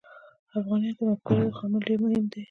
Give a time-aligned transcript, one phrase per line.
[0.59, 2.39] افغانیت یوه مفکوره ده، خو عمل ډېر مهم دی.